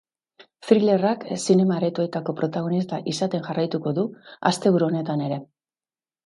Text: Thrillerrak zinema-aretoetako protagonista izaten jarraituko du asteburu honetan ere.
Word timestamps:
Thrillerrak 0.67 1.25
zinema-aretoetako 1.43 2.35
protagonista 2.39 2.99
izaten 3.13 3.45
jarraituko 3.49 3.95
du 3.99 4.07
asteburu 4.53 4.89
honetan 4.89 5.23
ere. 5.29 5.41